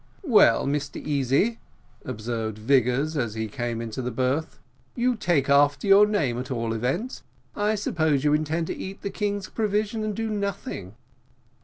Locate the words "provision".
9.47-10.03